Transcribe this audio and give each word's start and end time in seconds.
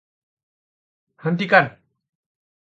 Hentikan! 1.27 1.71